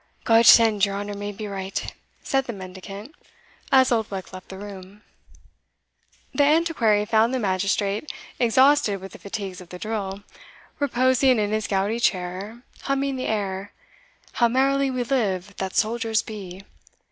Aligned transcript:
"God 0.23 0.47
send 0.47 0.83
your 0.83 0.95
honour 0.95 1.13
may 1.13 1.31
be 1.31 1.45
right!" 1.45 1.93
said 2.23 2.45
the 2.45 2.53
mendicant, 2.53 3.13
as 3.71 3.91
Oldbuck 3.91 4.33
left 4.33 4.49
the 4.49 4.57
room. 4.57 5.03
The 6.33 6.43
Antiquary 6.43 7.05
found 7.05 7.35
the 7.35 7.39
magistrate, 7.39 8.11
exhausted 8.39 8.99
with 8.99 9.11
the 9.11 9.19
fatigues 9.19 9.61
of 9.61 9.69
the 9.69 9.77
drill, 9.77 10.23
reposing 10.79 11.37
in 11.37 11.51
his 11.51 11.67
gouty 11.67 11.99
chair, 11.99 12.63
humming 12.81 13.15
the 13.15 13.27
air, 13.27 13.73
"How 14.31 14.47
merrily 14.47 14.89
we 14.89 15.03
live 15.03 15.55
that 15.57 15.75
soldiers 15.75 16.23
be!" 16.23 16.63